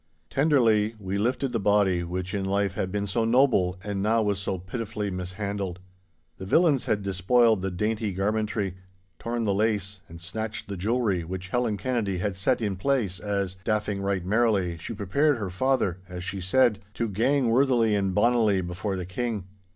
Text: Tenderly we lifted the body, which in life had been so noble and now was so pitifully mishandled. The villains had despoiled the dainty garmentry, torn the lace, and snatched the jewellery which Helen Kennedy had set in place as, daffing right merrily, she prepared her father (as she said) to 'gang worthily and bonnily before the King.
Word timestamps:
Tenderly 0.31 0.95
we 0.97 1.19
lifted 1.19 1.51
the 1.53 1.59
body, 1.59 2.03
which 2.03 2.33
in 2.33 2.43
life 2.43 2.73
had 2.73 2.91
been 2.91 3.05
so 3.05 3.23
noble 3.23 3.79
and 3.83 4.01
now 4.01 4.23
was 4.23 4.39
so 4.39 4.57
pitifully 4.57 5.11
mishandled. 5.11 5.79
The 6.39 6.45
villains 6.47 6.85
had 6.87 7.03
despoiled 7.03 7.61
the 7.61 7.69
dainty 7.69 8.11
garmentry, 8.11 8.77
torn 9.19 9.43
the 9.43 9.53
lace, 9.53 9.99
and 10.09 10.19
snatched 10.19 10.67
the 10.67 10.75
jewellery 10.75 11.23
which 11.23 11.49
Helen 11.49 11.77
Kennedy 11.77 12.17
had 12.17 12.35
set 12.35 12.63
in 12.63 12.77
place 12.77 13.19
as, 13.19 13.57
daffing 13.63 14.01
right 14.01 14.25
merrily, 14.25 14.75
she 14.79 14.95
prepared 14.95 15.37
her 15.37 15.51
father 15.51 15.99
(as 16.09 16.23
she 16.23 16.41
said) 16.41 16.79
to 16.95 17.07
'gang 17.07 17.51
worthily 17.51 17.93
and 17.93 18.15
bonnily 18.15 18.61
before 18.61 18.95
the 18.97 19.05
King. 19.05 19.45